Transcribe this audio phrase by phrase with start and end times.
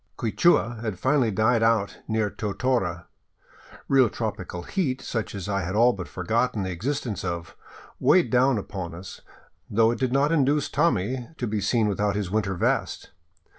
[0.17, 3.05] Quichua had finally died out near Totora.
[3.87, 7.55] Real tropical heat, such as I had all but forgotten the existence of,
[7.99, 9.21] weighed down upon us,
[9.69, 13.11] though it did not induce Tommy to be seen without his winter vest.